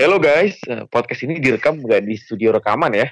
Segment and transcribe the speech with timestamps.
[0.00, 3.04] Hello guys, eh, podcast ini direkam nggak di studio rekaman ya,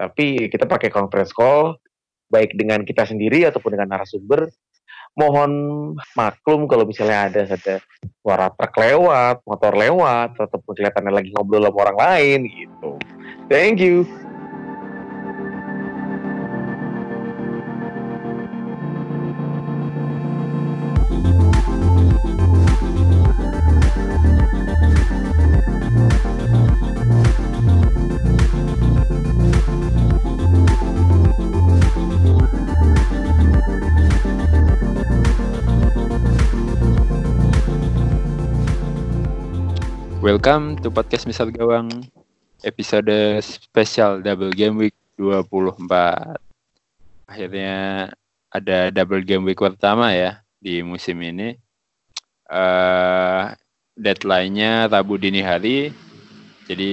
[0.00, 1.76] tapi kita pakai conference call,
[2.32, 4.48] baik dengan kita sendiri ataupun dengan narasumber.
[5.12, 5.52] Mohon
[6.16, 7.84] maklum kalau misalnya ada ada
[8.24, 12.90] suara truk lewat, motor lewat, ataupun kelihatannya lagi ngobrol sama orang lain gitu.
[13.52, 14.08] Thank you.
[40.32, 42.08] Welcome to podcast Misal Gawang
[42.64, 43.12] episode
[43.44, 46.40] spesial Double Game Week 24.
[47.28, 48.08] Akhirnya
[48.48, 51.52] ada Double Game Week pertama ya di musim ini.
[52.48, 53.52] Uh,
[53.92, 55.92] deadline-nya Rabu dini hari.
[56.64, 56.92] Jadi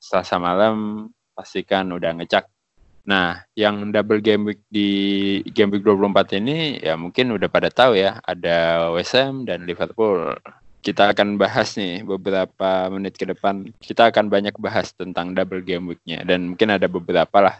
[0.00, 2.48] Selasa malam pastikan udah ngecek.
[3.04, 4.88] Nah, yang double game week di
[5.52, 10.40] game week 24 ini ya mungkin udah pada tahu ya, ada West Ham dan Liverpool
[10.80, 13.68] kita akan bahas nih beberapa menit ke depan.
[13.80, 17.56] Kita akan banyak bahas tentang double game week-nya dan mungkin ada beberapa lah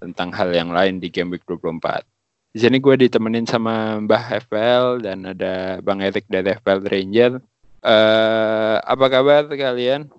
[0.00, 2.04] tentang hal yang lain di game week 24.
[2.50, 7.32] Di sini gue ditemenin sama Mbah FPL dan ada Bang Erik dari FPL Ranger.
[7.80, 10.10] Uh, apa kabar kalian?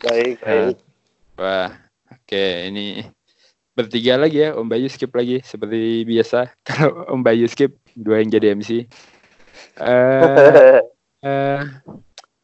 [0.00, 0.76] Baik, baik.
[1.36, 1.68] Wah,
[2.08, 3.04] oke okay, ini
[3.76, 6.48] bertiga lagi ya, Om Bayu skip lagi seperti biasa.
[6.68, 8.88] Kalau Om Bayu skip, dua yang jadi MC.
[9.76, 10.80] Uh,
[11.26, 11.66] Uh,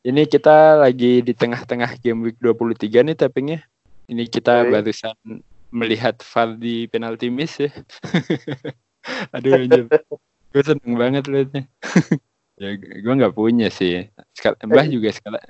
[0.03, 3.63] ini kita lagi di tengah-tengah game week 23 nih tappingnya.
[4.11, 4.75] Ini kita Oi.
[4.75, 5.15] barusan
[5.71, 7.71] melihat VAR di penalti miss ya.
[9.39, 9.87] Aduh anjir.
[10.53, 11.71] gue seneng banget liatnya.
[12.63, 14.11] ya gue nggak punya sih.
[14.35, 15.43] Sekal Mbah juga sekarang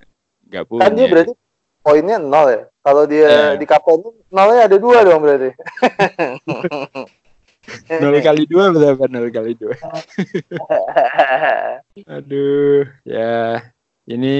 [0.52, 0.84] nggak punya.
[0.84, 1.32] Kan dia berarti
[1.80, 2.62] poinnya nol ya.
[2.84, 3.50] Kalau dia yeah.
[3.56, 5.56] di kapten nolnya ada dua dong berarti.
[8.02, 9.76] nol kali dua berapa nol kali dua.
[12.10, 13.62] Aduh ya.
[14.02, 14.34] Ini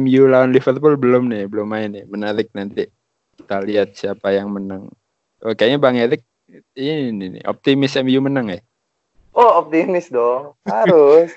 [0.00, 2.04] MU lawan Liverpool belum nih belum main nih.
[2.08, 2.88] Menarik nanti
[3.36, 4.88] kita lihat siapa yang menang.
[5.44, 6.24] Oh, kayaknya Bang Erik
[6.72, 8.60] ini nih optimis MU menang ya?
[9.36, 10.56] Oh optimis dong.
[10.64, 11.36] Harus.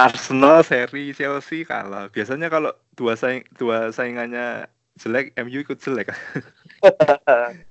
[0.00, 2.08] Arsenal seri Chelsea kalah.
[2.08, 4.64] Biasanya kalau dua saing dua saingannya
[4.96, 6.12] jelek MU ikut jelek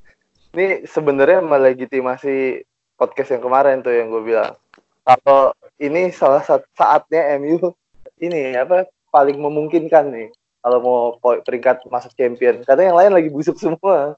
[0.49, 2.65] Ini sebenarnya melegitimasi
[2.97, 4.57] podcast yang kemarin tuh yang gue bilang.
[5.05, 7.73] Kalau ini salah satu saatnya MU
[8.17, 10.29] ini apa paling memungkinkan nih
[10.65, 11.01] kalau mau
[11.45, 12.65] peringkat masuk champion.
[12.65, 14.17] Karena yang lain lagi busuk semua.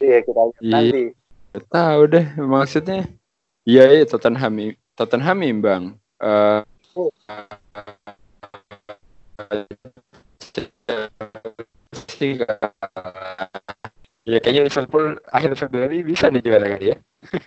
[0.00, 0.72] Iya kita lihat iya.
[0.72, 1.02] nanti.
[1.68, 3.04] Tahu deh maksudnya.
[3.68, 5.92] Iya iya Tottenham Tottenham bang.
[6.18, 6.64] Uh,
[6.96, 7.12] oh.
[14.28, 16.96] Ya kayaknya Liverpool akhir Februari bisa nih juara kali ya.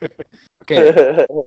[0.66, 0.74] Oke.
[0.74, 0.86] okay.
[0.90, 1.46] uh,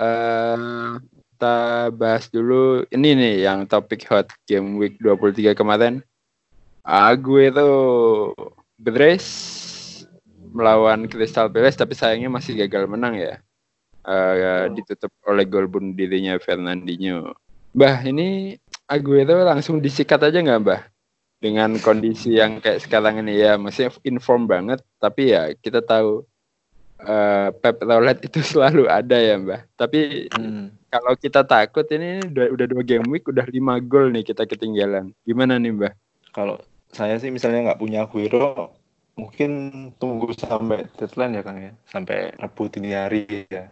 [0.00, 0.88] eh,
[1.36, 1.56] kita
[1.92, 6.00] bahas dulu ini nih yang topik hot game week 23 kemarin.
[6.80, 8.32] Aguero
[8.80, 9.28] Bedres
[10.56, 13.36] melawan Crystal Palace tapi sayangnya masih gagal menang ya.
[14.00, 17.36] Uh, ditutup oleh gol bunuh dirinya Fernandinho.
[17.76, 18.56] Bah, ini
[18.88, 20.80] Aguero langsung disikat aja nggak, Mbah?
[21.40, 26.22] Dengan kondisi yang kayak sekarang ini ya maksudnya inform banget tapi ya kita tahu
[27.00, 30.92] uh, Pep Roulette itu selalu ada ya mbak tapi hmm.
[30.92, 35.16] kalau kita takut ini udah, udah dua game week udah lima gol nih kita ketinggalan.
[35.24, 35.94] Gimana nih mbak
[36.30, 38.74] kalau saya sih misalnya nggak punya Aguero
[39.18, 39.50] mungkin
[40.00, 41.72] tunggu sampai deadline ya kang ya.
[41.86, 43.70] Sampai Rabu dini hari ya.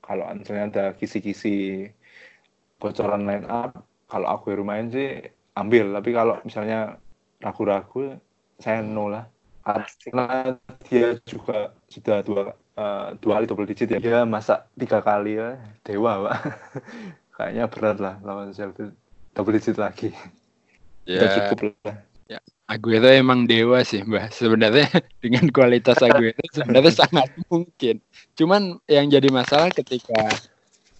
[0.00, 1.86] Kalau misalnya ada kisi-kisi
[2.80, 3.74] bocoran line up
[4.10, 5.22] kalau Aguero main sih
[5.58, 5.90] ambil.
[5.94, 6.98] Tapi kalau misalnya
[7.40, 8.20] ragu-ragu
[8.60, 9.24] saya no lah.
[9.60, 10.56] Karena
[10.88, 13.98] dia juga sudah dua uh, dua kali double digit ya.
[14.00, 16.36] Dia masa tiga kali ya dewa pak
[17.36, 18.92] kayaknya berat lah lawan Chelsea
[19.36, 20.12] double digit lagi.
[21.04, 21.20] Ya.
[21.20, 21.96] Udah cukup lah.
[22.28, 22.40] Ya
[22.70, 24.30] Aguero emang dewa sih mbak.
[24.30, 24.88] Sebenarnya
[25.24, 27.98] dengan kualitas Aguero sebenarnya sangat mungkin.
[28.38, 30.30] Cuman yang jadi masalah ketika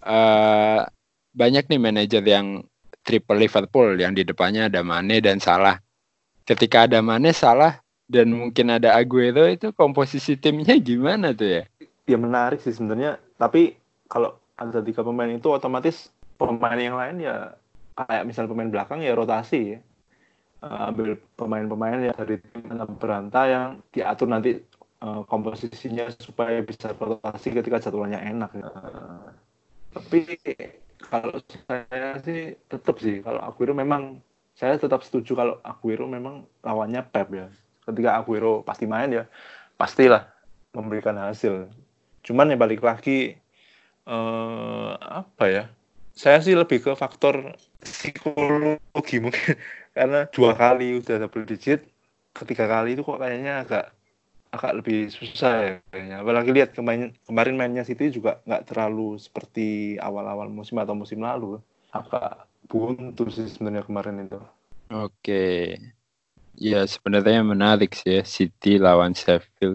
[0.04, 0.84] uh,
[1.32, 2.66] banyak nih manajer yang
[3.06, 5.78] triple Liverpool yang di depannya ada Mane dan Salah
[6.44, 11.64] ketika ada Mane salah dan mungkin ada Aguero itu komposisi timnya gimana tuh ya?
[12.10, 13.22] Ya menarik sih sebenarnya.
[13.38, 13.78] Tapi
[14.10, 17.54] kalau ada tiga pemain itu otomatis pemain yang lain ya
[17.94, 19.80] kayak misal pemain belakang ya rotasi ya.
[20.60, 22.68] Uh, ambil pemain-pemain yang dari tim
[23.00, 24.60] berantai yang diatur nanti
[25.00, 28.52] uh, komposisinya supaya bisa rotasi ketika jadwalnya enak.
[28.60, 29.32] Uh,
[29.96, 30.36] tapi
[31.08, 34.20] kalau saya sih tetap sih kalau Aguero memang
[34.54, 37.46] saya tetap setuju kalau Aguero memang lawannya Pep ya.
[37.84, 39.24] Ketika Aguero pasti main ya
[39.80, 40.28] pastilah
[40.76, 41.72] memberikan hasil.
[42.20, 43.34] Cuman ya balik lagi
[44.04, 45.64] eh, apa ya?
[46.12, 49.56] Saya sih lebih ke faktor psikologi mungkin
[49.96, 51.80] karena dua kali udah double digit,
[52.36, 53.96] ketiga kali itu kok kayaknya agak
[54.50, 56.16] agak lebih susah ya kayaknya.
[56.20, 61.62] Apalagi lihat kemarin kemarin mainnya City juga nggak terlalu seperti awal-awal musim atau musim lalu.
[61.94, 64.38] Agak buntu sih sebenarnya kemarin itu.
[64.94, 65.74] Oke.
[66.54, 69.74] Ya sebenarnya menarik sih ya City lawan Sheffield.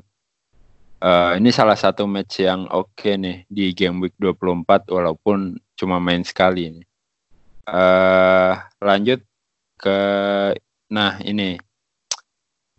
[1.03, 6.23] Eh, ini salah satu match yang oke nih di game week 24 walaupun cuma main
[6.23, 6.87] sekali nih.
[7.67, 9.19] Eh lanjut
[9.75, 9.99] ke
[10.87, 11.59] nah ini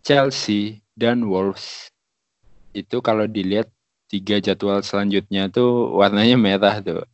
[0.01, 1.93] Chelsea dan Wolves
[2.73, 3.69] itu kalau dilihat
[4.07, 7.05] tiga jadwal selanjutnya tuh warnanya merah tuh.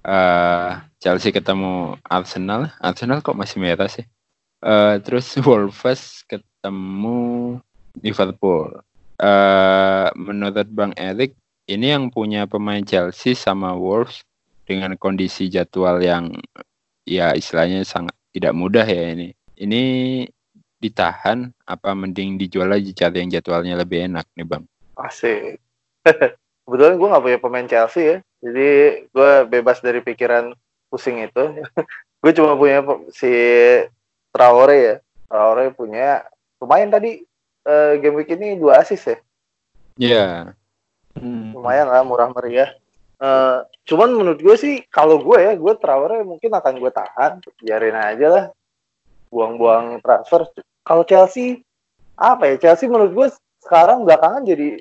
[0.00, 4.04] Eh Chelsea ketemu Arsenal, Arsenal kok masih merah sih?
[4.64, 7.60] Eh terus Wolves ketemu
[8.00, 8.80] Liverpool.
[9.20, 11.36] Eh menurut Bang Erik,
[11.68, 14.24] ini yang punya pemain Chelsea sama Wolves
[14.64, 16.32] dengan kondisi jadwal yang
[17.04, 19.36] ya istilahnya sangat tidak mudah ya ini.
[19.60, 19.82] Ini
[20.80, 24.64] ditahan apa mending dijual aja cari yang jadwalnya lebih enak nih bang?
[24.96, 25.60] Asik.
[26.70, 28.70] Kebetulan gue nggak punya pemain Chelsea ya, jadi
[29.10, 30.54] gue bebas dari pikiran
[30.86, 31.66] pusing itu.
[32.22, 32.78] gue cuma punya
[33.10, 33.26] si
[34.30, 34.96] Traore ya.
[35.26, 36.22] Traore punya
[36.62, 37.26] lumayan tadi
[37.66, 39.18] eh, game week ini dua assist ya.
[39.98, 40.26] Ya,
[41.18, 41.50] Hmm.
[41.58, 42.70] Lumayan lah murah meriah.
[43.18, 43.58] Eh,
[43.90, 48.26] cuman menurut gue sih kalau gue ya, gue Traore mungkin akan gue tahan, biarin aja
[48.30, 48.44] lah.
[49.26, 50.46] Buang-buang transfer.
[50.86, 51.66] Kalau Chelsea
[52.14, 52.54] apa ya?
[52.62, 53.28] Chelsea menurut gue
[53.60, 54.80] sekarang belakangan jadi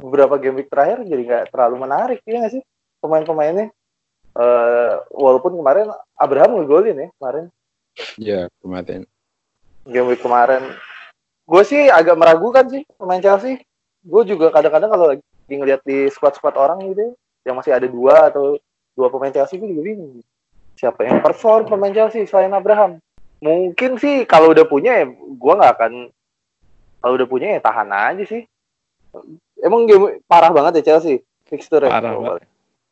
[0.00, 2.62] beberapa game week terakhir jadi nggak terlalu menarik ya nggak sih
[3.04, 3.70] pemain-pemainnya.
[4.30, 7.44] Eh, walaupun kemarin Abraham ngegolin ya kemarin
[8.16, 9.02] ya kemarin.
[9.88, 10.62] game week kemarin.
[11.50, 13.58] Gue sih agak meragukan sih pemain Chelsea.
[14.06, 18.54] Gue juga kadang-kadang kalau lagi ngeliat di squad-squad orang gitu, yang masih ada dua atau
[18.94, 20.22] dua pemain Chelsea, gue juga bingung.
[20.78, 23.02] Siapa yang perform pemain Chelsea selain Abraham?
[23.42, 25.92] Mungkin sih kalau udah punya ya, gue nggak akan.
[27.00, 28.44] Kalau udah punya ya tahan aja sih.
[29.60, 32.42] Emang game parah banget ya Chelsea fixture Parah banget.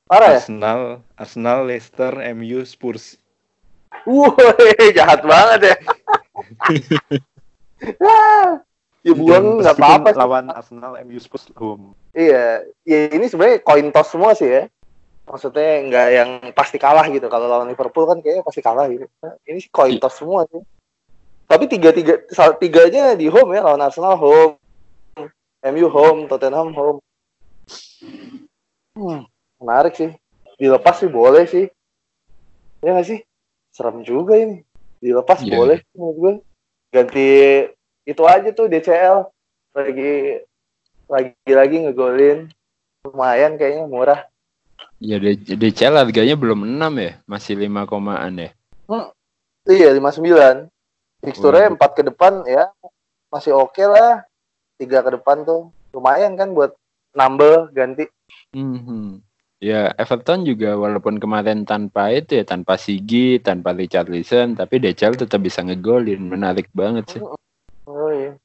[0.09, 0.41] Parah ya?
[0.41, 0.81] Arsenal,
[1.15, 3.21] Arsenal, Leicester, MU, Spurs.
[4.09, 5.77] Woi, jahat banget ya.
[9.07, 10.11] Ya buang nggak apa-apa.
[10.19, 11.95] Lawan Arsenal, MU, Spurs home.
[12.13, 14.63] Iya, ya ini sebenarnya coin toss semua sih ya.
[15.29, 17.31] Maksudnya nggak yang pasti kalah gitu.
[17.31, 19.07] Kalau lawan Liverpool kan kayaknya pasti kalah gitu.
[19.23, 20.61] Nah, ini sih coin toss semua sih.
[21.49, 22.21] Tapi tiga tiga
[22.59, 24.59] tiganya di home ya lawan Arsenal home,
[25.69, 26.99] MU home, Tottenham home.
[28.95, 29.23] Hmm,
[29.61, 30.11] menarik sih.
[30.59, 31.67] Dilepas sih boleh sih.
[32.83, 33.21] Ya nggak sih?
[33.71, 34.63] Serem juga ini.
[34.99, 35.55] Dilepas Iya.
[35.55, 36.33] boleh menurut gue.
[36.91, 37.27] Ganti
[38.09, 39.29] itu aja tuh DCL
[39.77, 40.41] lagi
[41.07, 42.49] lagi-lagi ngegolin
[43.05, 44.21] lumayan kayaknya murah
[44.99, 48.51] Ya DCL harganya belum 6 ya, masih 5 komaan ya.
[49.69, 50.67] iya 59
[51.23, 51.77] fixture Waduh.
[51.77, 52.73] empat ke depan ya
[53.29, 54.25] masih oke lah
[54.79, 56.73] tiga ke depan tuh lumayan kan buat
[57.13, 58.07] nambah ganti
[58.53, 59.21] Mhm.
[59.59, 65.43] Ya Everton juga walaupun kemarin tanpa itu ya, tanpa Sigi, tanpa Richarlison, tapi DCL tetap
[65.43, 67.23] bisa ngegolin, menarik banget sih.
[67.91, 68.39] oh iya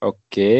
[0.00, 0.56] Oke,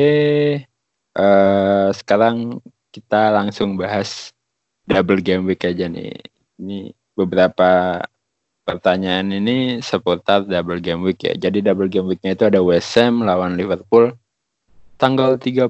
[1.16, 2.60] eh sekarang
[2.92, 4.36] kita langsung bahas
[4.84, 6.12] double game week aja nih.
[6.60, 8.00] Ini beberapa
[8.68, 11.32] pertanyaan ini seputar double game week ya.
[11.36, 14.12] Jadi double game weeknya itu ada West Ham lawan Liverpool
[14.96, 15.68] tanggal 30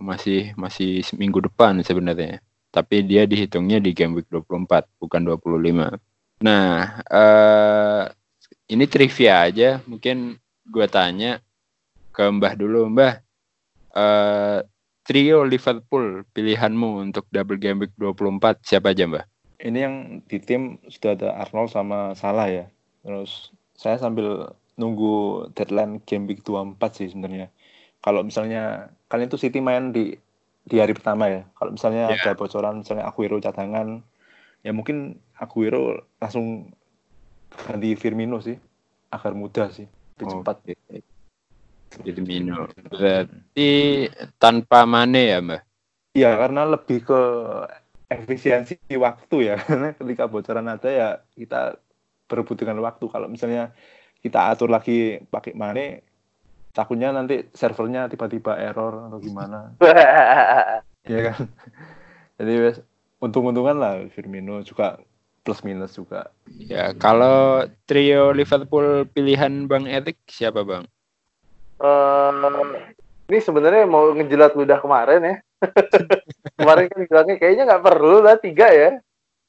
[0.00, 2.40] masih masih minggu depan sebenarnya.
[2.70, 5.98] Tapi dia dihitungnya di game week 24 bukan 25.
[6.46, 8.04] Nah, eh
[8.70, 9.82] ini trivia aja.
[9.84, 10.38] Mungkin
[10.70, 11.42] gue tanya
[12.14, 13.14] ke Mbah dulu, Mbah.
[13.96, 14.60] Eh
[15.02, 19.26] trio Liverpool pilihanmu untuk double game week 24 siapa aja, Mbah?
[19.60, 22.64] Ini yang di tim sudah ada Arnold sama Salah ya.
[23.02, 27.50] Terus saya sambil nunggu deadline game week 24 sih sebenarnya.
[28.00, 30.16] Kalau misalnya kalian tuh City main di
[30.64, 31.42] di hari pertama ya.
[31.56, 32.20] Kalau misalnya Ya.
[32.20, 34.00] ada bocoran misalnya Aguero cadangan,
[34.64, 36.72] ya mungkin Aguero langsung
[37.66, 38.56] ganti Firmino sih
[39.10, 39.84] agar mudah sih,
[40.16, 40.56] lebih Oh, cepat.
[41.90, 42.70] Firmino.
[42.86, 43.70] Berarti
[44.38, 45.60] tanpa Mane ya, Mbah?
[46.14, 47.20] Iya, karena lebih ke
[48.10, 49.54] efisiensi waktu ya.
[49.66, 51.78] Karena ketika bocoran ada ya kita
[52.30, 53.06] berebut dengan waktu.
[53.10, 53.74] Kalau misalnya
[54.22, 56.09] kita atur lagi pakai Mane,
[56.70, 59.74] takutnya nanti servernya tiba-tiba error atau gimana.
[61.12, 61.40] ya kan.
[62.40, 62.76] Jadi wes,
[63.20, 64.96] untung-untungan lah Firmino juga
[65.42, 66.30] plus minus juga.
[66.68, 70.84] Ya, kalau trio Liverpool pilihan Bang Erik siapa Bang?
[71.80, 72.30] Eh,
[73.32, 75.36] ini sebenarnya mau ngejilat ludah kemarin ya.
[76.60, 78.90] kemarin kan bilangnya kayaknya nggak perlu lah tiga ya.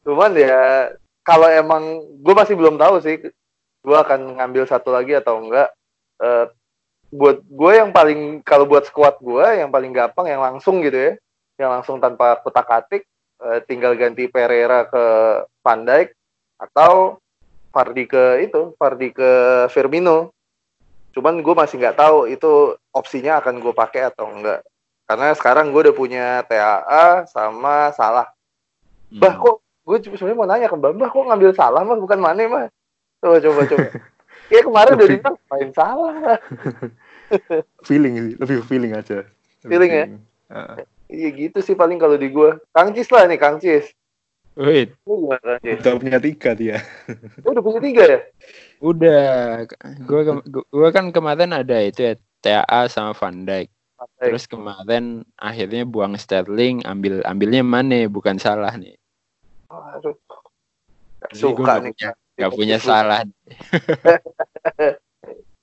[0.04, 3.20] Cuman ya kalau emang gue masih belum tahu sih,
[3.84, 5.70] gue akan ngambil satu lagi atau enggak.
[6.24, 6.46] Eh,
[7.12, 11.14] buat gue yang paling kalau buat squad gue yang paling gampang yang langsung gitu ya,
[11.60, 13.04] yang langsung tanpa kotak atik,
[13.44, 15.04] eh, tinggal ganti Pereira ke
[15.60, 16.16] Van Dijk
[16.56, 17.20] atau
[17.72, 19.30] Fardi ke itu, Fardi ke
[19.72, 20.32] Firmino.
[21.12, 24.64] Cuman gue masih nggak tahu itu opsinya akan gue pakai atau enggak.
[25.04, 28.32] Karena sekarang gue udah punya TAA sama Salah.
[29.12, 32.44] Bah kok gue sebenarnya mau nanya ke Mbak, Mbah kok ngambil Salah mah bukan Mane
[32.48, 32.66] mah.
[33.20, 33.90] Coba coba coba.
[34.52, 36.16] Iya kemarin udah Lebih- bilang main Salah.
[37.88, 39.24] Feeling sih, lebih feeling aja.
[39.62, 40.06] Lebih Feeling ya?
[40.52, 40.76] Heeh.
[41.12, 42.56] Iya gitu sih paling kalau di gue.
[42.72, 43.88] Kang Cis lah nih Kang Cis.
[44.56, 45.80] Wait, Lu gimana Kang Cis?
[45.80, 46.78] Udah punya tiga dia.
[47.44, 48.20] Lu udah punya tiga ya?
[48.80, 49.24] udah.
[50.04, 53.68] Gue gue kan kemarin ada itu ya TAA sama Van Dijk.
[54.18, 58.98] Terus kemarin akhirnya buang Sterling, ambil ambilnya Mane, bukan salah nih.
[59.70, 60.18] Aduh.
[61.32, 61.94] Suka gua nih.
[61.94, 63.22] punya- Gak punya salah.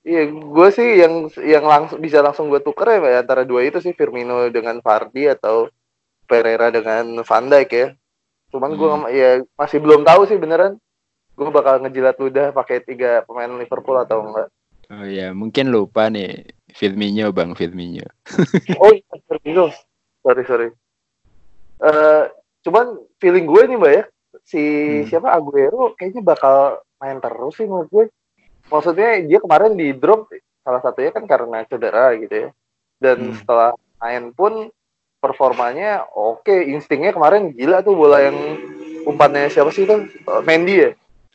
[0.09, 3.93] Iya, gue sih yang yang langsung bisa langsung gue tuker ya antara dua itu sih
[3.93, 5.69] Firmino dengan Vardy atau
[6.25, 7.87] Pereira dengan Van Dijk ya.
[8.49, 9.05] Cuman gue Hmm.
[9.13, 10.81] ya masih belum tahu sih beneran.
[11.37, 14.49] Gue bakal ngejilat ludah pakai tiga pemain Liverpool atau enggak.
[14.89, 16.41] Oh ya, mungkin lupa nih
[16.73, 18.09] Firmino Bang Firmino.
[18.81, 19.69] Oh iya, Firmino.
[20.25, 20.69] Sorry sorry.
[21.79, 22.23] Eh,
[22.65, 24.03] cuman feeling gue nih mbak ya,
[24.41, 25.05] si Hmm.
[25.05, 28.05] siapa Aguero kayaknya bakal main terus sih menurut gue.
[28.69, 30.29] Maksudnya dia kemarin di drop
[30.61, 32.49] salah satunya kan karena cedera gitu ya.
[33.01, 33.35] Dan Hmm.
[33.35, 34.69] setelah main pun
[35.19, 38.37] performanya oke, instingnya kemarin gila tuh bola yang
[39.03, 39.95] umpannya siapa sih itu?
[40.07, 40.91] Eh, Mendy ya.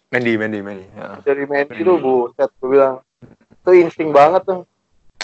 [0.09, 0.87] Mendy, Mendy, Mendy.
[0.89, 1.17] Heeh.
[1.27, 1.85] Dari Mendy Mendy.
[1.85, 2.95] tuh buset gue bilang.
[3.61, 4.63] Itu insting banget tuh.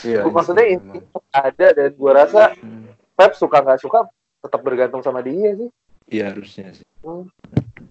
[0.03, 0.27] Iya.
[0.27, 2.53] Maksudnya insting ada dan gue rasa.
[2.59, 2.91] Hmm.
[3.15, 4.09] Pep suka nggak suka
[4.41, 5.69] tetap bergantung sama dia sih.
[6.11, 6.85] Iya harusnya sih.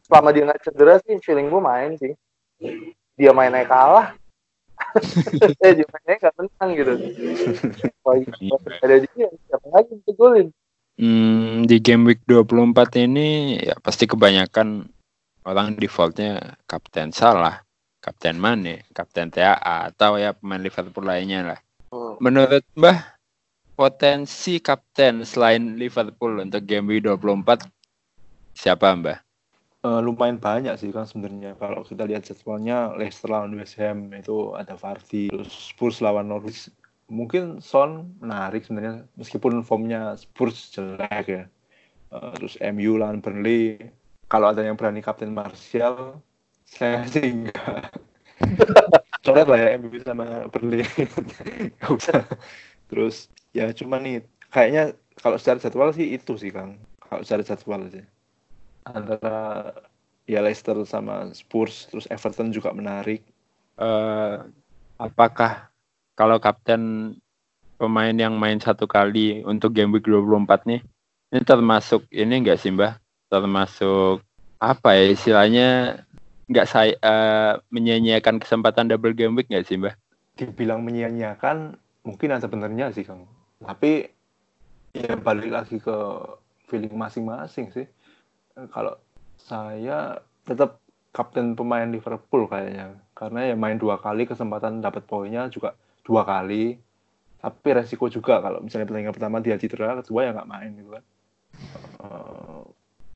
[0.04, 2.18] selama dia nggak cedera sih feeling gue main sih
[3.20, 4.16] dia mainnya kalah
[5.60, 6.92] eh dia mainnya nggak menang gitu
[8.02, 8.56] Wah, Iya.
[8.80, 10.48] ada dia siapa lagi yang golin
[11.00, 14.84] Hmm, di game week 24 ini ya pasti kebanyakan
[15.48, 17.64] orang defaultnya Kapten Salah,
[18.04, 21.60] Kapten Mane, Kapten TAA atau ya pemain Liverpool lainnya lah.
[21.96, 22.20] Hmm.
[22.20, 23.16] Menurut Mbah,
[23.80, 27.64] potensi kapten selain Liverpool untuk game week 24
[28.52, 29.24] siapa Mbah?
[29.80, 31.56] Eh, lumayan banyak sih kan sebenarnya.
[31.56, 36.68] Kalau kita lihat jadwalnya Leicester lawan West Ham itu ada Vardy terus Spurs lawan Norwich.
[37.08, 41.44] Mungkin Son menarik sebenarnya meskipun formnya Spurs jelek ya.
[42.12, 43.80] Eh, terus MU lawan Burnley.
[44.28, 46.20] Kalau ada yang berani Kapten Martial
[46.68, 47.96] saya sih enggak.
[49.24, 50.84] Coret lah ya MU sama Burnley.
[51.80, 52.28] Nggak
[52.92, 54.92] terus ya cuma nih kayaknya
[55.24, 56.84] kalau secara jadwal sih itu sih Kang.
[57.00, 58.04] Kalau secara jadwal sih
[58.88, 59.74] antara
[60.30, 63.26] ya Leicester sama Spurs terus Everton juga menarik
[63.80, 64.38] Eh,
[65.00, 65.72] apakah
[66.20, 67.16] kalau kapten
[67.80, 70.84] pemain yang main satu kali untuk game week 24 nih
[71.32, 73.00] ini termasuk ini enggak sih Mbah?
[73.32, 74.20] Termasuk
[74.60, 75.68] apa ya istilahnya
[76.52, 79.96] nggak saya eh, menyanyiakan kesempatan double game week nggak sih Mbah?
[80.40, 81.76] dibilang menyia-nyiakan
[82.08, 83.28] mungkin ada benernya sih Kang
[83.60, 84.08] tapi
[84.96, 85.98] ya balik lagi ke
[86.64, 87.84] feeling masing-masing sih
[88.68, 89.00] kalau
[89.40, 90.84] saya tetap
[91.16, 93.00] kapten pemain Liverpool kayaknya.
[93.16, 96.78] Karena ya main dua kali kesempatan dapat poinnya juga dua kali.
[97.40, 101.04] Tapi resiko juga kalau misalnya pertandingan pertama dia cedera kedua ya nggak main gitu kan.
[102.04, 102.62] Eh,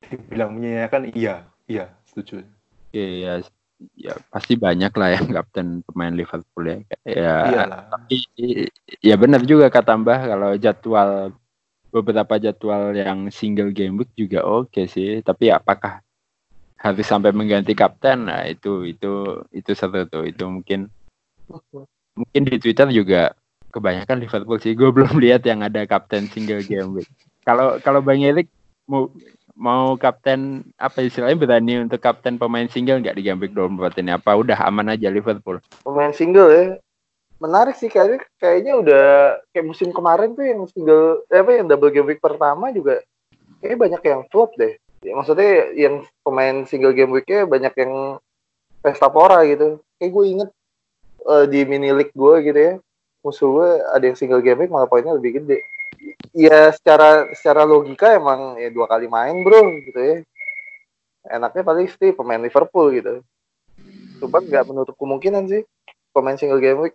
[0.08, 2.40] dibilang menyia-nyiakan iya iya setuju.
[2.94, 3.42] Iya,
[3.98, 6.76] ya pasti banyak lah yang kapten pemain Liverpool ya.
[7.04, 7.82] Ya, iyalah.
[7.90, 8.16] tapi
[9.02, 11.34] ya benar juga kata Mbah kalau jadwal
[11.94, 15.22] beberapa jadwal yang single game week juga oke sih.
[15.22, 16.02] Tapi apakah
[16.82, 18.26] harus sampai mengganti kapten?
[18.26, 20.90] Nah itu itu itu satu tuh itu mungkin
[22.18, 23.38] mungkin di Twitter juga
[23.70, 24.74] kebanyakan Liverpool sih.
[24.74, 27.08] Gue belum lihat yang ada kapten single game week.
[27.46, 28.50] Kalau kalau Bang Erik
[28.90, 29.06] mau
[29.54, 34.10] mau kapten apa istilahnya berani untuk kapten pemain single nggak di game week 24 ini?
[34.18, 35.62] Apa udah aman aja Liverpool?
[35.86, 36.64] pemain single ya
[37.44, 39.06] menarik sih kayaknya kayaknya udah
[39.52, 43.04] kayak musim kemarin tuh yang single eh, apa yang double game week pertama juga
[43.60, 44.72] kayaknya banyak yang flop deh
[45.04, 47.92] ya, maksudnya yang pemain single game weeknya banyak yang
[48.80, 50.50] pesta pora gitu kayak gue inget
[51.28, 52.74] eh, di mini league gue gitu ya
[53.20, 55.60] musuh gue ada yang single game week malah poinnya lebih gede
[56.32, 60.16] ya secara secara logika emang ya dua kali main bro gitu ya
[61.28, 63.14] enaknya paling sih pemain Liverpool gitu.
[64.20, 65.62] Cuman nggak menutup kemungkinan sih
[66.12, 66.94] pemain single game week.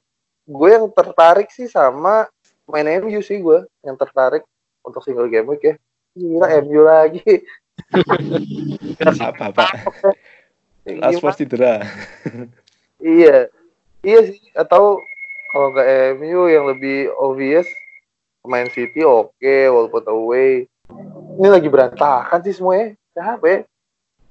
[0.50, 2.26] Gue yang tertarik sih sama
[2.66, 4.42] main MU sih gue yang tertarik
[4.82, 5.76] untuk single game week ya.
[6.18, 7.22] Gila MU lagi.
[9.22, 9.66] apa apa
[10.84, 11.86] Rashford cedera.
[12.98, 13.54] Iya.
[14.02, 14.98] Iya sih atau
[15.54, 17.70] kalau nggak MU yang lebih obvious
[18.42, 20.66] pemain City oke okay, walaupun away.
[21.38, 22.98] Ini lagi berantakan sih semuanya.
[23.14, 23.60] Siapa ya?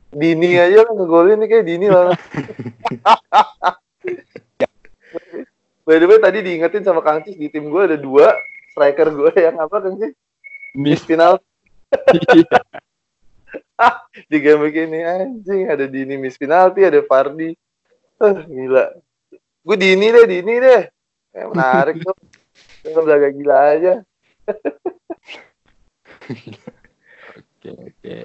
[0.08, 2.16] Dini aja lah ngegolin nih kayak Dini lah
[5.88, 8.36] By the way tadi diingetin sama Kang Cis di tim gue ada dua
[8.76, 10.12] striker gue yang apa kan sih?
[10.76, 11.40] Miss final.
[14.28, 17.56] di game begini anjing ada Dini miss penalti ada Fardi.
[18.20, 19.00] Uh, gila.
[19.64, 20.82] Gue Dini deh Dini deh.
[21.32, 22.12] Eh, menarik tuh.
[22.84, 23.94] Kita belaga gila aja.
[27.32, 28.20] Oke oke.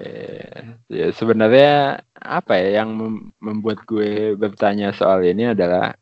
[0.92, 2.92] Ya sebenarnya apa ya yang
[3.40, 5.96] membuat gue bertanya soal ini adalah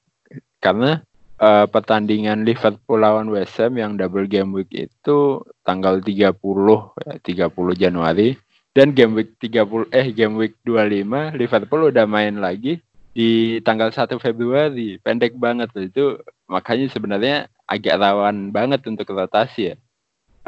[0.58, 1.06] karena
[1.42, 7.82] uh, pertandingan Liverpool lawan West Ham yang double game week itu tanggal 30 ya, 30
[7.82, 8.38] Januari
[8.72, 12.80] dan game week 30 eh game week 25 Liverpool udah main lagi
[13.12, 14.96] di tanggal 1 Februari.
[14.96, 16.16] Pendek banget itu.
[16.48, 17.36] Makanya sebenarnya
[17.68, 19.76] agak rawan banget untuk rotasi ya.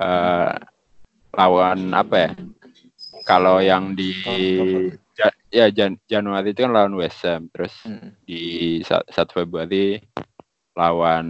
[0.00, 0.56] Uh,
[1.36, 2.30] lawan apa ya?
[3.28, 4.12] Kalau yang di
[5.16, 8.24] ja, ya Jan, Januari itu kan lawan West Ham, terus hmm.
[8.24, 10.00] di 1 Februari
[10.74, 11.26] lawan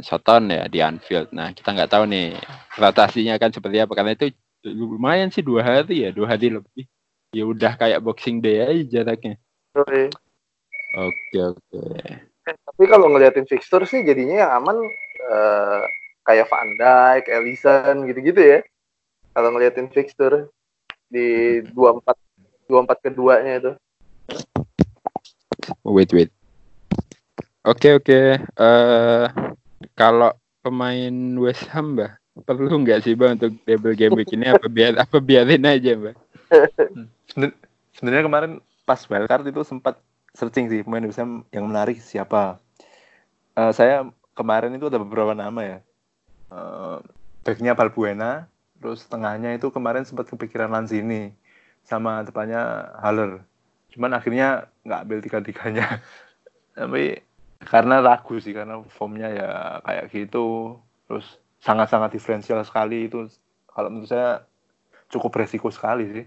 [0.00, 1.28] Soton ya di Anfield.
[1.32, 2.36] Nah, kita nggak tahu nih
[2.80, 4.32] rotasinya kan seperti apa karena itu
[4.66, 6.84] lumayan sih dua hari ya dua hari lebih.
[7.36, 9.36] Ya udah kayak boxing day aja jaraknya.
[9.76, 10.08] Oke.
[10.96, 11.82] Oke oke.
[12.46, 14.76] Tapi kalau ngeliatin fixture sih jadinya yang aman
[15.28, 15.84] uh,
[16.24, 18.58] kayak Van Dijk, Ellison gitu-gitu ya.
[19.36, 20.48] Kalau ngeliatin fixture
[21.12, 22.16] di dua empat
[22.64, 23.72] dua empat keduanya itu.
[25.84, 26.35] Wait wait
[27.66, 28.06] oke okay, oke.
[28.06, 28.26] Okay.
[28.62, 29.26] uh,
[29.98, 30.30] kalau
[30.62, 34.54] pemain West Ham bah perlu nggak sih bang untuk double game week ini?
[34.54, 36.16] Apa biar apa biarin aja bang
[37.96, 38.52] sebenarnya kemarin
[38.86, 39.98] pas wildcard itu sempat
[40.36, 42.60] searching sih pemain bisa yang menarik siapa.
[43.56, 44.04] Uh, saya
[44.36, 45.78] kemarin itu ada beberapa nama ya.
[46.52, 47.00] Uh,
[47.42, 51.32] backnya Balbuena terus tengahnya itu kemarin sempat kepikiran Lanzini
[51.82, 53.42] sama depannya Haller.
[53.90, 55.86] Cuman akhirnya nggak ambil tiga tiganya
[56.78, 57.24] tapi
[57.62, 59.50] karena ragu sih karena formnya ya
[59.84, 60.76] kayak gitu.
[61.06, 63.30] Terus sangat-sangat diferensial sekali itu.
[63.70, 64.44] Kalau menurut saya
[65.08, 66.24] cukup resiko sekali sih.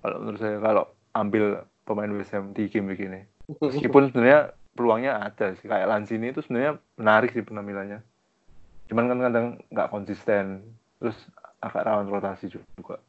[0.00, 5.66] Kalau menurut saya kalau ambil pemain WSM di game begini meskipun sebenarnya peluangnya ada sih.
[5.68, 8.00] Kayak Lanzini itu sebenarnya menarik sih penampilannya.
[8.90, 10.64] Cuman kan kadang nggak konsisten.
[11.00, 11.16] Terus
[11.60, 13.00] agak rawan rotasi juga.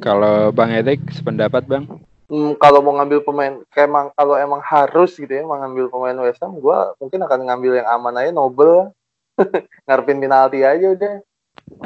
[0.00, 5.16] Kalau Bang Edek sependapat Bang hmm, kalau mau ngambil pemain kayak emang kalau emang harus
[5.16, 8.92] gitu ya mengambil pemain West Ham gue mungkin akan ngambil yang aman aja Nobel
[9.86, 11.14] ngarepin penalti aja udah.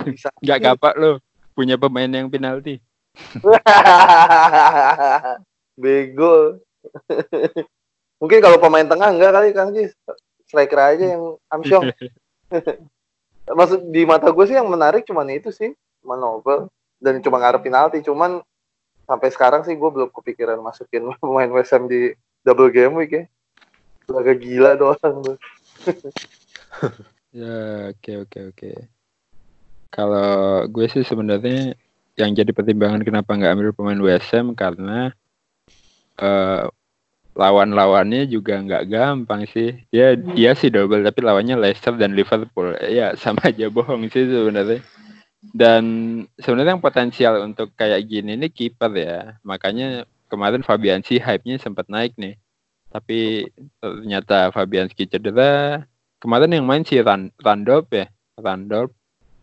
[0.05, 0.29] Bisa.
[0.45, 1.21] Gak gapak lo
[1.57, 2.79] punya pemain yang penalti.
[5.81, 6.63] Bego.
[8.19, 9.95] Mungkin kalau pemain tengah enggak kali Kang Jis.
[10.49, 11.93] Striker aja yang Amsyong.
[13.59, 15.73] Maksud di mata gue sih yang menarik cuman itu sih,
[16.05, 16.17] cuma
[17.01, 18.01] dan cuma ngarep penalti.
[18.05, 18.45] Cuman
[19.09, 22.13] sampai sekarang sih gue belum kepikiran masukin pemain Ham di
[22.45, 23.25] double game week ya.
[24.13, 25.37] Agak gila doang tuh.
[27.29, 28.71] Ya, oke oke oke.
[29.93, 31.77] Kalau gue sih sebenarnya
[32.17, 35.13] yang jadi pertimbangan kenapa nggak ambil pemain WSM karena
[36.25, 36.73] uh,
[37.37, 39.77] lawan-lawannya juga nggak gampang sih.
[39.93, 42.73] Ya dia sih double tapi lawannya Leicester dan Liverpool.
[42.81, 44.81] Ya sama aja bohong sih sebenarnya.
[45.39, 45.85] Dan
[46.39, 49.39] sebenarnya yang potensial untuk kayak gini ini kiper ya.
[49.47, 52.35] Makanya kemarin Fabianski hype-nya sempat naik nih.
[52.91, 53.47] Tapi
[53.79, 55.85] ternyata Fabianski cedera,
[56.19, 58.11] kemarin yang main si Rand Randolph ya.
[58.39, 58.95] Randolph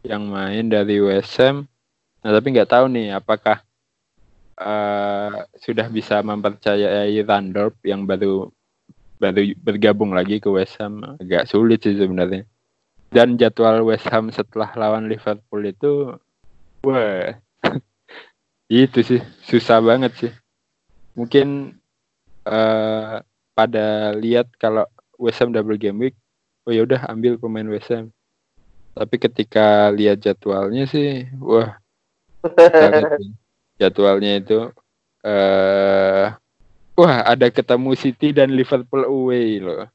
[0.06, 1.66] yang main dari USM
[2.26, 3.62] nah tapi nggak tahu nih apakah
[4.58, 8.50] uh, sudah bisa mempercayai Randolph yang baru
[9.22, 11.22] baru bergabung lagi ke Ham.
[11.22, 12.50] Agak sulit sih sebenarnya
[13.16, 16.12] dan jadwal West Ham setelah lawan Liverpool itu
[16.84, 17.32] wah
[18.68, 20.34] itu sih susah banget sih.
[21.16, 21.80] Mungkin
[22.44, 23.24] uh,
[23.56, 24.84] pada lihat kalau
[25.16, 26.16] West Ham double game week
[26.68, 28.12] oh ya udah ambil pemain WSM
[28.92, 31.80] tapi ketika lihat jadwalnya sih wah.
[33.82, 34.72] Jadwalnya itu
[35.28, 36.26] uh,
[36.96, 39.88] wah ada ketemu City dan Liverpool away loh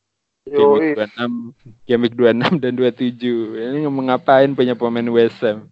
[0.51, 5.71] game week 26 game week 26 dan 27 ini ngapain punya pemain West Ham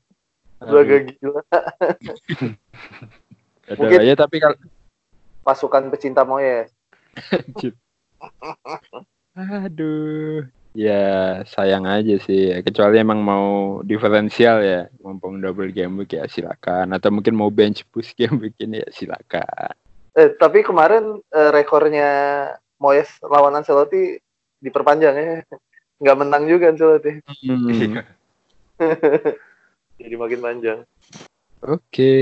[0.62, 1.42] gila
[3.76, 4.56] Mungkin, aja tapi kalau
[5.44, 6.72] pasukan pecinta Moyes.
[9.36, 10.48] Aduh.
[10.76, 12.52] Ya sayang aja sih.
[12.64, 14.80] Kecuali emang mau diferensial ya.
[15.04, 16.96] Mumpung double game week ya silakan.
[16.96, 19.74] Atau mungkin mau bench push game week ini ya silakan.
[20.16, 22.10] Eh, tapi kemarin eh, rekornya
[22.78, 24.22] Moyes lawan Ancelotti
[24.62, 25.42] diperpanjang ya.
[25.98, 27.12] Nggak menang juga Ancelotti.
[27.42, 27.98] Hmm.
[29.98, 30.78] Jadi makin panjang.
[31.66, 32.14] Oke.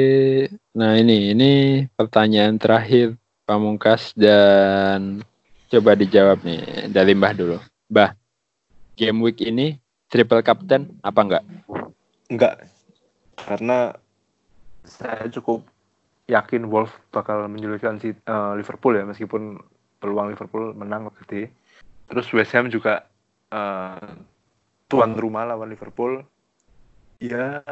[0.72, 5.22] Nah ini ini pertanyaan terakhir Pamungkas dan
[5.70, 7.58] coba dijawab nih dari Mbah dulu.
[7.92, 8.16] Mbah,
[8.96, 9.76] game week ini
[10.08, 11.44] triple captain apa enggak?
[12.32, 12.54] Enggak.
[13.36, 13.92] Karena
[14.82, 15.62] saya cukup
[16.26, 19.60] yakin Wolf bakal menyulitkan si eh, Liverpool ya meskipun
[20.02, 21.52] peluang Liverpool menang gede.
[22.06, 23.06] Terus West Ham juga
[23.50, 24.10] eh,
[24.86, 26.22] tuan rumah lawan Liverpool.
[27.18, 27.64] Ya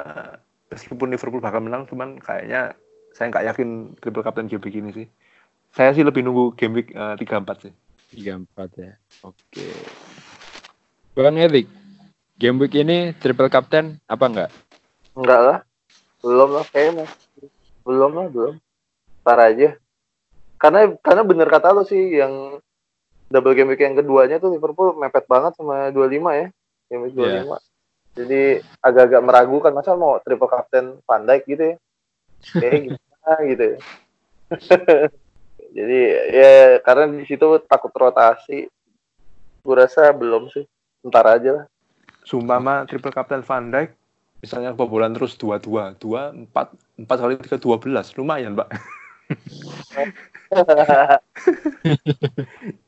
[0.72, 2.74] meskipun Liverpool bakal menang cuman kayaknya
[3.14, 3.68] saya nggak yakin
[4.02, 5.06] triple captain game week ini sih.
[5.74, 7.72] Saya sih lebih nunggu game week eh, 34 sih.
[8.14, 8.92] Tiga empat ya.
[9.26, 9.66] Oke.
[11.14, 11.70] Bang Erik,
[12.38, 14.50] game week ini triple captain apa enggak?
[15.14, 15.58] Enggak lah.
[16.18, 17.06] Belum lah kayaknya.
[17.86, 18.54] Belum lah, belum.
[19.22, 19.68] Ntar aja.
[20.58, 22.58] Karena karena bener kata lo sih yang
[23.30, 26.46] double game week yang keduanya tuh Liverpool mepet banget sama 25 ya.
[26.90, 27.24] Game week 25.
[27.24, 27.58] Iya.
[28.14, 28.42] Jadi
[28.78, 31.76] agak-agak meragukan masa mau triple captain Van Dijk gitu ya.
[32.54, 33.78] Kayak gimana gitu ya.
[35.74, 38.70] Jadi ya karena di situ takut rotasi.
[39.64, 40.64] Gue rasa belum sih.
[41.02, 41.64] Ntar aja lah.
[42.24, 43.90] Sumpama triple captain Van Dijk
[44.44, 48.68] misalnya kebobolan terus dua dua dua empat empat kali tiga dua belas lumayan pak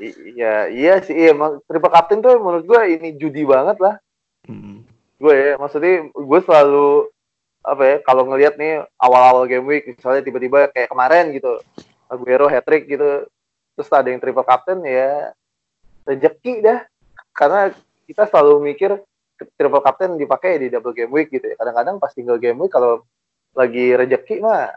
[0.00, 1.14] Iya, iya sih.
[1.14, 1.32] Iya,
[1.68, 3.96] triple captain tuh menurut gue ini judi banget lah.
[4.46, 4.82] Hmm.
[5.20, 7.08] Gue ya, maksudnya gue selalu
[7.64, 11.56] apa ya, kalau ngelihat nih awal-awal game week, misalnya tiba-tiba kayak kemarin gitu,
[12.12, 13.24] Aguero hat trick gitu,
[13.72, 15.32] terus ada yang triple captain ya
[16.04, 16.84] rezeki dah.
[17.32, 17.72] Karena
[18.04, 19.00] kita selalu mikir
[19.56, 21.56] triple captain dipakai di double game week gitu ya.
[21.56, 23.00] Kadang-kadang pas tinggal game week kalau
[23.56, 24.76] lagi rezeki mah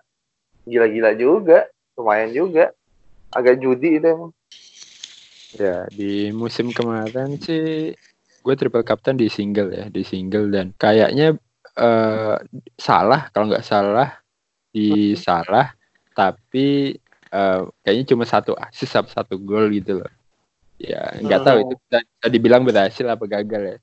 [0.64, 1.68] gila-gila juga,
[2.00, 2.72] lumayan juga.
[3.36, 4.32] Agak judi itu emang.
[5.58, 7.90] Ya, di musim kemarin sih
[8.46, 11.34] gue triple captain di single ya, di single dan kayaknya
[11.74, 12.36] eh,
[12.78, 14.22] salah kalau nggak salah
[14.70, 15.74] di salah,
[16.14, 16.94] tapi
[17.34, 20.14] eh, kayaknya cuma satu assist sama satu gol gitu loh.
[20.78, 23.78] Ya, nggak tahu itu bisa, bisa dibilang berhasil apa gagal ya.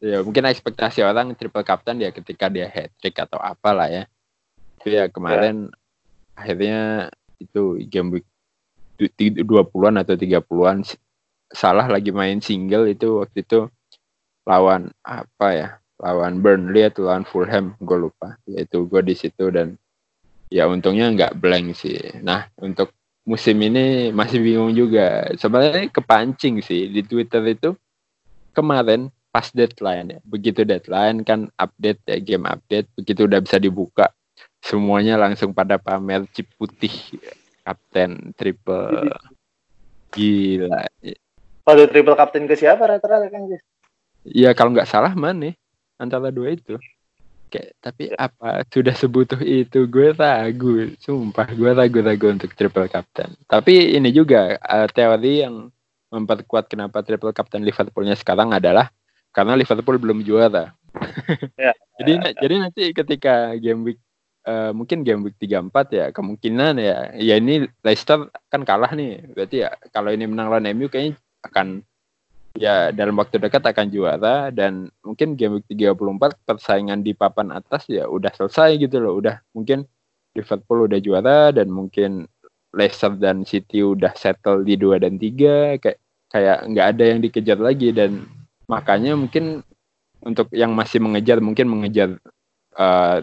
[0.00, 4.06] Ya, mungkin ekspektasi orang triple captain ya ketika dia hat trick atau apalah ya.
[4.78, 5.68] Tapi ya kemarin
[6.38, 8.26] akhirnya itu game week
[9.08, 11.00] 20-an atau 30-an s-
[11.50, 13.66] salah lagi main single itu waktu itu
[14.46, 15.68] lawan apa ya
[16.00, 18.36] lawan Burnley atau lawan Fulham gue lupa.
[18.48, 19.76] Yaitu gue di situ dan
[20.48, 22.00] ya untungnya nggak blank sih.
[22.24, 22.92] Nah untuk
[23.24, 25.28] musim ini masih bingung juga.
[25.36, 27.76] Sebenarnya kepancing sih di Twitter itu
[28.56, 30.20] kemarin pas deadline ya.
[30.24, 32.88] Begitu deadline kan update ya game update.
[32.96, 34.08] Begitu udah bisa dibuka
[34.60, 36.92] semuanya langsung pada pamer chip putih
[37.70, 39.14] kapten triple.
[40.10, 40.82] Gila.
[41.62, 43.62] Kalau triple captain ke siapa rata-rata kan, Jis?
[44.26, 45.54] ya kalau nggak salah mana
[45.96, 46.76] antara dua itu.
[47.50, 49.86] Kayak tapi apa sudah sebutuh itu?
[49.86, 50.94] Gue ragu.
[50.98, 55.70] Sumpah gue ragu-ragu untuk triple captain tapi ini juga eh, teori yang
[56.10, 58.90] memperkuat kenapa triple captain Liverpoolnya sekarang adalah
[59.30, 60.74] karena Liverpool belum juara.
[61.54, 61.70] Ya.
[62.02, 64.00] jadi jadi nanti ketika game week
[64.46, 66.96] eh, mungkin game week 34 ya kemungkinan ya.
[67.16, 69.24] Ya ini Leicester kan kalah nih.
[69.32, 71.84] Berarti ya kalau ini menang lawan MU kayaknya akan
[72.58, 74.48] ya dalam waktu dekat akan juara.
[74.52, 79.20] Dan mungkin game week 34 persaingan di papan atas ya udah selesai gitu loh.
[79.20, 79.84] Udah mungkin
[80.36, 82.24] Liverpool udah juara dan mungkin
[82.70, 85.76] Leicester dan City udah settle di dua dan tiga.
[85.76, 85.98] Kayak
[86.30, 87.90] kayak nggak ada yang dikejar lagi.
[87.90, 88.24] Dan
[88.70, 89.66] makanya mungkin
[90.20, 92.20] untuk yang masih mengejar mungkin mengejar
[92.76, 93.18] eh,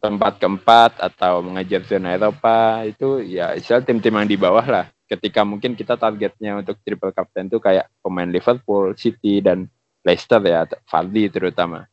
[0.00, 5.42] tempat keempat atau mengejar zona Eropa itu ya istilah tim-tim yang di bawah lah ketika
[5.44, 9.66] mungkin kita targetnya untuk triple captain itu kayak pemain Liverpool, City dan
[10.06, 11.84] Leicester ya, Vardy terutama.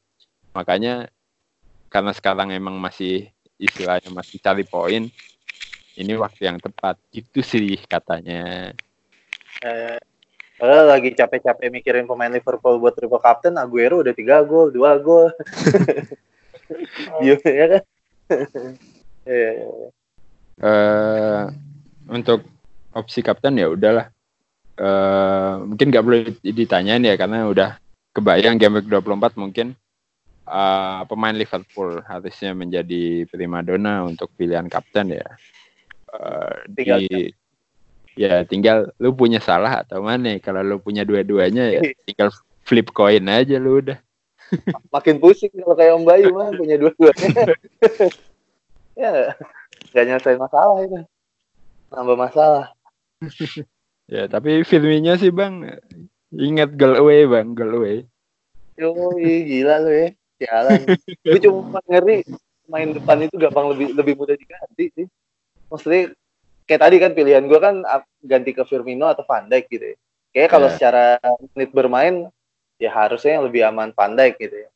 [0.54, 1.10] Makanya
[1.90, 5.10] karena sekarang emang masih istilahnya masih cari poin,
[5.98, 8.70] ini waktu yang tepat gitu sih katanya.
[9.66, 9.98] Eh,
[10.62, 15.34] lagi capek-capek mikirin pemain Liverpool buat triple captain, Aguero udah tiga gol, dua gol.
[17.24, 17.84] Iya ya kan?
[19.28, 19.90] Iya, iya, iya.
[20.64, 21.44] eh
[22.08, 22.44] untuk
[22.92, 24.08] opsi kapten ya udahlah.
[24.78, 27.82] eh mungkin nggak perlu ditanyain ya karena udah
[28.14, 29.74] kebayang game week 24 mungkin
[30.48, 35.28] eh, pemain Liverpool harusnya menjadi primadona untuk pilihan kapten ya.
[36.14, 37.34] Eh, Tinggal- di
[38.18, 42.34] ya tinggal lu punya salah atau mana kalau lu punya dua-duanya ya tinggal
[42.66, 44.02] flip coin aja lu udah
[44.90, 47.28] Makin pusing kalau kayak Om Bayu mah punya dua-duanya.
[49.02, 49.10] ya
[49.94, 51.00] nggak nyelesain masalah itu.
[51.92, 52.66] Nambah masalah.
[54.14, 55.78] ya tapi filmnya sih bang
[56.32, 58.08] ingat goal away bang goal away
[58.78, 60.08] Yo, gila lu ya.
[60.38, 60.86] Jalan.
[61.26, 62.22] Gue cuma ngeri
[62.70, 65.06] main depan itu gampang lebih lebih mudah diganti sih.
[65.68, 66.14] Maksudnya
[66.70, 67.82] kayak tadi kan pilihan gue kan
[68.22, 69.98] ganti ke Firmino atau Van Dijk gitu ya.
[70.30, 70.74] Kayaknya kalau Ya.
[70.78, 71.04] secara
[71.58, 72.16] menit bermain
[72.78, 74.70] ya harusnya yang lebih aman Dijk gitu ya.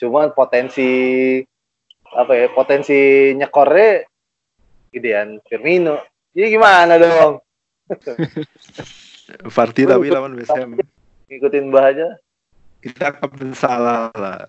[0.00, 0.88] Cuman potensi
[2.10, 4.04] apa ya potensi nyekornya
[4.92, 6.00] gedean Firmino.
[6.32, 7.42] Jadi gimana dong?
[9.54, 10.78] Vardy tapi lawan West Ham.
[11.30, 12.08] Ngikutin Mbah aja.
[12.82, 14.42] Kita akan salah lah.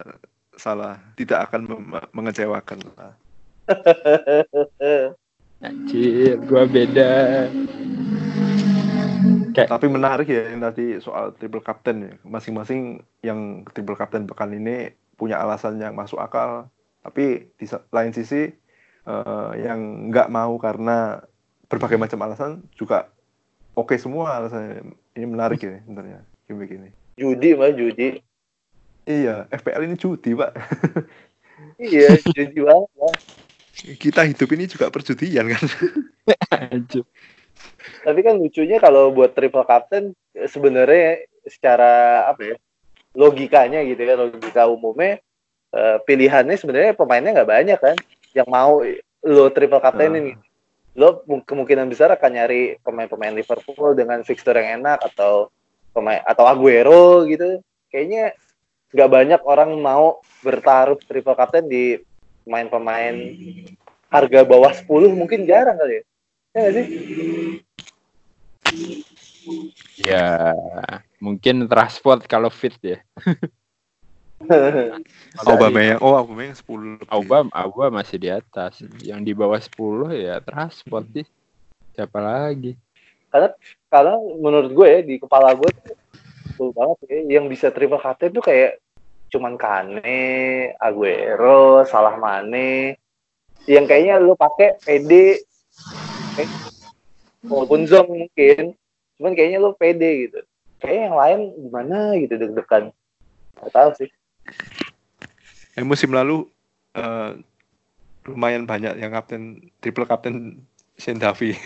[0.58, 0.98] Salah.
[1.14, 1.62] Tidak akan
[2.14, 3.14] mengecewakan lah.
[5.68, 7.46] Anjir, gua beda.
[9.54, 12.14] Tapi menarik ya yang tadi soal triple captain ya.
[12.24, 16.72] Masing-masing yang triple captain pekan ini punya alasan yang masuk akal.
[17.02, 18.50] Tapi di lain sisi
[19.08, 21.22] eh, yang nggak mau karena
[21.72, 23.10] berbagai macam alasan juga
[23.76, 24.96] oke semua alasannya.
[25.18, 26.90] Ini menarik ya sebenarnya game begini.
[27.20, 28.24] Judi mah judi.
[29.02, 30.52] Iya, FPL ini judi pak.
[31.82, 32.90] Iya, judi banget.
[32.94, 33.18] Bang.
[33.98, 35.64] Kita hidup ini juga perjudian kan.
[38.02, 42.56] Tapi kan lucunya kalau buat triple captain sebenarnya secara apa ya
[43.18, 45.20] logikanya gitu ya logika umumnya
[45.74, 47.98] eh, pilihannya sebenarnya pemainnya nggak banyak kan
[48.32, 48.86] yang mau
[49.22, 50.34] lo triple captain ini
[50.96, 55.48] lo mu- kemungkinan besar akan nyari pemain-pemain Liverpool dengan fixture yang enak atau
[55.96, 57.64] pemain atau Aguero gitu.
[57.88, 58.36] Kayaknya
[58.92, 61.96] nggak banyak orang mau bertaruh triple captain di
[62.44, 63.16] pemain-pemain
[64.12, 66.11] harga bawah 10 mungkin jarang kali ya
[66.56, 66.88] ya sih
[70.02, 70.54] Ya,
[71.18, 73.00] mungkin transport kalau fit ya.
[75.46, 77.08] Aubameyang, oh Aubameyang 10 lebih.
[77.10, 78.82] Auba, Auba masih di atas.
[79.02, 81.28] Yang di bawah 10 ya transport sih.
[81.94, 82.78] Siapa lagi?
[83.88, 85.72] karena menurut gue ya di kepala gue
[86.60, 88.84] tuh banget ya, yang bisa triple captain tuh kayak
[89.32, 93.00] cuman Kane, Aguero, Salah Mane
[93.64, 95.40] yang kayaknya lu pakai PD
[96.40, 96.48] eh,
[97.48, 98.76] walaupun Zong mungkin
[99.18, 100.40] cuman kayaknya lu PD gitu
[100.82, 102.92] kayak yang lain gimana gitu deg-degan
[103.60, 104.10] nggak tahu sih
[105.72, 106.44] Eh, musim lalu
[107.00, 107.32] eh,
[108.28, 110.60] lumayan banyak yang kapten triple kapten
[111.00, 111.56] Sendavi.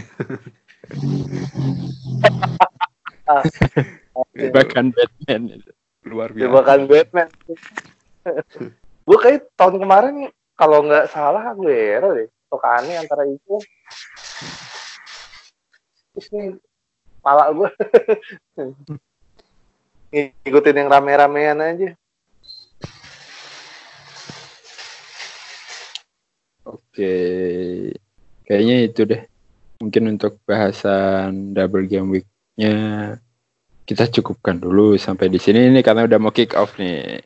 [4.54, 5.66] Bahkan Batman.
[6.06, 6.46] Luar biasa.
[6.46, 7.26] jebakan Batman
[9.06, 10.16] gue kayak tahun kemarin
[10.58, 13.56] kalau nggak salah Aguero deh atau Kane antara itu
[17.26, 17.70] pala gue
[20.14, 21.90] ngikutin yang rame-ramean aja
[26.96, 27.92] Oke.
[28.48, 29.22] Kayaknya itu deh.
[29.84, 32.76] Mungkin untuk bahasan double game week-nya
[33.84, 37.20] kita cukupkan dulu sampai di sini ini karena udah mau kick off nih.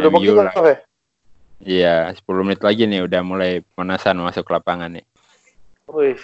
[0.00, 0.54] udah mau kita lah.
[0.56, 0.74] oke
[1.56, 5.04] Iya, 10 menit lagi nih udah mulai pemanasan masuk lapangan nih.
[5.86, 6.18] Wih,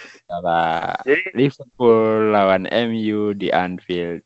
[1.07, 4.19] jadi Liverpool lawan MU di Anfield.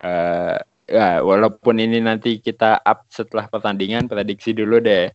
[0.00, 0.56] Eh
[0.88, 5.12] ya, walaupun ini nanti kita up setelah pertandingan, prediksi dulu deh.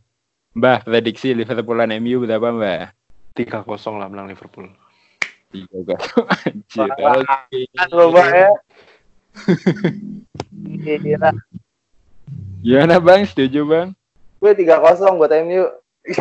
[0.54, 2.94] Mbah, prediksi Liverpool lawan MU berapa, Mbah?
[3.34, 4.70] 3-0 lah menang Liverpool.
[5.50, 5.98] Tiga gol.
[6.46, 6.90] Anjir.
[7.90, 8.50] Mbak, ya
[11.02, 11.34] Gila.
[12.62, 13.26] Gimana, Bang?
[13.26, 13.98] Setuju, Bang?
[14.44, 15.64] gue tiga kosong buat MU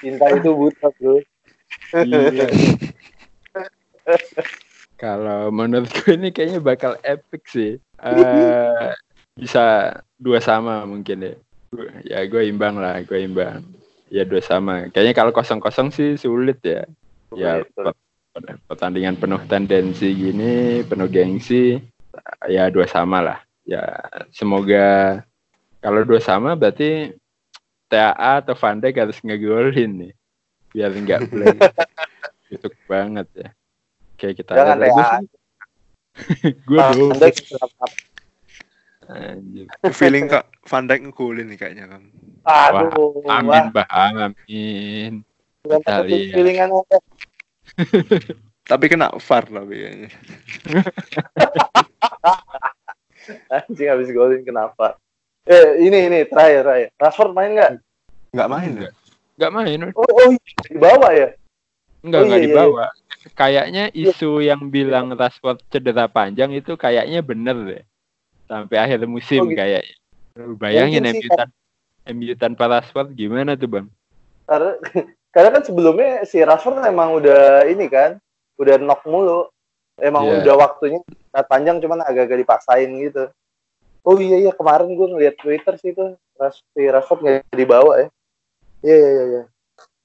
[0.00, 1.18] cinta itu buta bro
[2.04, 2.48] Iya.
[5.02, 7.78] Kalau menurut gue ini kayaknya bakal epic sih.
[8.02, 8.90] Eh
[9.38, 11.34] bisa dua sama mungkin ya.
[12.02, 13.62] Ya gue imbang lah, gue imbang.
[14.10, 14.90] Ya dua sama.
[14.90, 16.82] Kayaknya kalau kosong-kosong sih sulit ya.
[17.36, 17.62] Ya
[18.66, 21.78] pertandingan penuh tendensi gini, penuh gengsi.
[22.50, 23.38] Ya dua sama lah.
[23.62, 24.02] Ya
[24.34, 25.22] semoga
[25.78, 27.14] kalau dua sama berarti
[27.88, 30.12] TAA atau Van Dijk harus ngegolin nih.
[30.70, 31.56] Biar nggak play.
[32.54, 33.48] Itu banget ya.
[34.16, 35.08] Kayak kita Jangan lihat TAA.
[35.18, 35.26] lagi.
[36.68, 37.06] Gue dulu.
[39.08, 39.66] Anjir.
[39.90, 42.02] Feeling Kak Van Dijk ngegolin nih kayaknya kan.
[42.44, 45.20] aduh Amin wah bah, amin.
[45.60, 46.32] kita lihat.
[46.32, 46.96] feelingan apa
[48.68, 50.10] Tapi kena VAR tapi kayaknya.
[53.48, 54.96] anjing habis golin kenapa
[55.48, 57.72] eh ini ini terakhir terakhir Rashford main nggak
[58.28, 58.90] Nggak main ya?
[59.40, 59.80] nggak main.
[59.96, 61.28] Oh, oh iya, dibawa ya?
[62.04, 62.86] Enggak, Oh, enggak iya, iya, dibawa.
[63.34, 67.82] Kayaknya isu yang bilang Rashford cedera panjang itu kayaknya bener deh.
[68.46, 69.58] Sampai akhir musim Oh, gitu.
[69.58, 69.94] kayaknya.
[70.38, 71.48] Lu Bayangin Mungkin MU, tan
[72.14, 73.86] MU tanpa Rashford gimana tuh bang?
[74.44, 74.72] Karena
[75.34, 78.20] karena kan sebelumnya si Rashford emang udah ini kan,
[78.60, 79.48] udah knock mulu.
[79.98, 80.46] Emang Iya.
[80.46, 81.00] udah waktunya
[81.34, 83.26] saat panjang cuman agak-agak dipaksain gitu.
[84.08, 86.16] Oh iya iya kemarin gue ngeliat Twitter sih itu
[86.72, 88.08] si Rashford nggak dibawa ya.
[88.80, 89.24] Iya iya iya.
[89.28, 89.42] iya.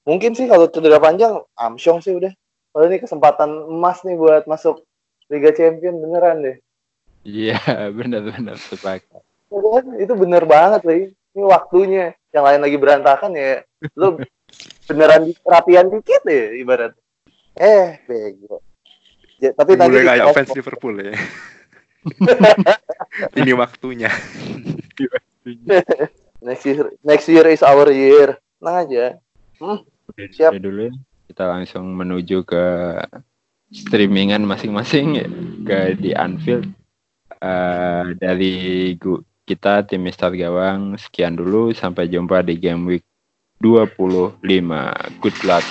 [0.04, 2.28] Mungkin sih kalau cedera panjang Amsyong sih udah.
[2.76, 4.84] Kalau ini kesempatan emas nih buat masuk
[5.32, 6.56] Liga Champion beneran deh.
[7.24, 7.56] Iya
[7.96, 9.24] benar-benar sepakat.
[9.48, 9.84] Ya kan?
[9.96, 11.04] Itu bener banget lagi.
[11.32, 12.12] Ini waktunya.
[12.28, 13.64] Yang lain lagi berantakan ya.
[13.96, 14.20] Lu
[14.84, 16.92] beneran latihan dikit ya ibarat.
[17.56, 18.60] Eh, bego.
[19.40, 21.14] Ya, tapi tadi Mulai kayak di- fans Liverpool ya.
[23.40, 24.10] Ini waktunya.
[26.44, 28.36] next year, next year is our year.
[28.60, 29.04] Tenang aja.
[29.60, 30.50] Udah, Siap.
[30.56, 30.92] udah dulu ya.
[31.24, 32.64] Kita langsung menuju ke
[33.72, 35.26] streamingan masing-masing ya.
[35.64, 36.68] ke di Anfield.
[37.40, 38.54] Eh, dari
[38.96, 43.04] gu- kita tim Mister Gawang sekian dulu sampai jumpa di game week
[43.60, 44.40] 25.
[45.20, 45.64] Good luck.